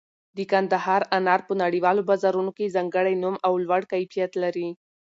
[0.37, 4.69] د کندهار انار په نړیوالو بازارونو کې ځانګړی نوم او لوړ کیفیت لري.